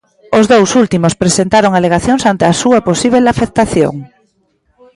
Os 0.37 0.45
dous 0.53 0.69
últimos 0.83 1.13
presentaron 1.23 1.71
alegacións 1.73 2.23
ante 2.31 2.45
a 2.47 2.57
súa 2.61 2.79
posíbel 2.89 3.23
afectación. 3.33 3.95